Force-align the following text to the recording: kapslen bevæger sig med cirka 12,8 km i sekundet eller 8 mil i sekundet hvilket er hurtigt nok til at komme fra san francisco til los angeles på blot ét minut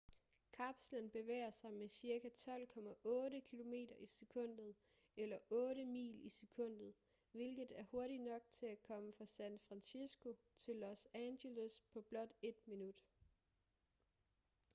kapslen 0.51 1.09
bevæger 1.09 1.49
sig 1.51 1.73
med 1.73 1.89
cirka 1.89 2.27
12,8 2.27 2.51
km 3.49 3.73
i 3.99 4.05
sekundet 4.05 4.75
eller 5.17 5.37
8 5.49 5.85
mil 5.85 6.25
i 6.25 6.29
sekundet 6.29 6.93
hvilket 7.31 7.71
er 7.75 7.83
hurtigt 7.83 8.23
nok 8.23 8.41
til 8.49 8.65
at 8.65 8.81
komme 8.81 9.13
fra 9.13 9.25
san 9.25 9.59
francisco 9.67 10.37
til 10.59 10.75
los 10.75 11.07
angeles 11.13 11.83
på 11.93 12.01
blot 12.01 12.29
ét 12.45 12.61
minut 12.65 13.03